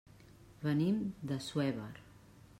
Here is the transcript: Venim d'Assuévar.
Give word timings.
Venim 0.63 0.97
d'Assuévar. 1.33 1.93